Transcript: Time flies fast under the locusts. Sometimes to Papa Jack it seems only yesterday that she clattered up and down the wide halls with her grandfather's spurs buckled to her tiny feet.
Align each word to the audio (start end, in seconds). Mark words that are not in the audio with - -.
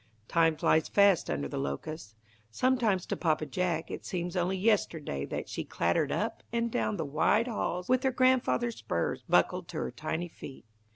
Time 0.27 0.55
flies 0.55 0.87
fast 0.87 1.29
under 1.29 1.47
the 1.47 1.59
locusts. 1.59 2.15
Sometimes 2.49 3.05
to 3.05 3.15
Papa 3.15 3.45
Jack 3.45 3.91
it 3.91 4.03
seems 4.03 4.35
only 4.35 4.57
yesterday 4.57 5.25
that 5.27 5.47
she 5.47 5.63
clattered 5.63 6.11
up 6.11 6.41
and 6.51 6.71
down 6.71 6.97
the 6.97 7.05
wide 7.05 7.47
halls 7.47 7.87
with 7.87 8.01
her 8.01 8.11
grandfather's 8.11 8.77
spurs 8.77 9.23
buckled 9.29 9.67
to 9.67 9.77
her 9.77 9.91
tiny 9.91 10.27
feet. 10.27 10.65